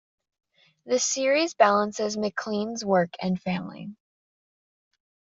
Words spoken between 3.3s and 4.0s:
family.